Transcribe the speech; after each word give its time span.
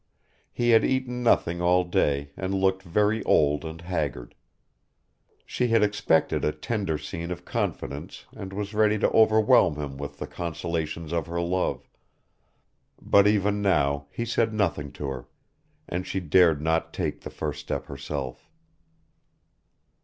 He 0.51 0.71
had 0.71 0.83
eaten 0.83 1.21
nothing 1.21 1.61
all 1.61 1.83
day 1.83 2.31
and 2.35 2.55
looked 2.55 2.81
very 2.81 3.23
old 3.23 3.63
and 3.63 3.79
haggard. 3.81 4.33
She 5.45 5.67
had 5.67 5.83
expected 5.83 6.43
a 6.43 6.51
tender 6.51 6.97
scene 6.97 7.29
of 7.29 7.45
confidence 7.45 8.25
and 8.35 8.51
was 8.51 8.73
ready 8.73 8.97
to 8.97 9.11
overwhelm 9.11 9.75
him 9.75 9.97
with 9.99 10.17
the 10.17 10.25
consolations 10.25 11.11
of 11.13 11.27
her 11.27 11.39
love; 11.39 11.87
but 12.99 13.27
even 13.27 13.61
now 13.61 14.07
he 14.09 14.25
said 14.25 14.55
nothing 14.55 14.91
to 14.93 15.07
her, 15.09 15.27
and 15.87 16.07
she 16.07 16.19
dared 16.19 16.63
not 16.63 16.95
take 16.95 17.21
the 17.21 17.29
first 17.29 17.59
step 17.59 17.85
herself. 17.85 18.49